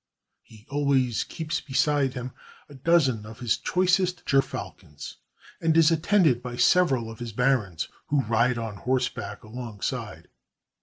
He 0.41 0.65
always 0.67 1.23
keeps 1.23 1.61
109 1.61 1.61
CHINA 1.61 1.71
beside 1.71 2.13
him 2.15 2.31
a 2.69 2.73
dozen 2.73 3.23
of 3.23 3.37
his 3.37 3.55
choicest 3.55 4.25
gerfalcons, 4.25 5.17
and 5.61 5.77
is 5.77 5.91
attended 5.91 6.41
by 6.41 6.55
several 6.55 7.11
of 7.11 7.19
his 7.19 7.33
barons, 7.33 7.87
who 8.07 8.23
ride 8.23 8.57
on 8.57 8.77
horseback 8.77 9.43
alongside. 9.43 10.27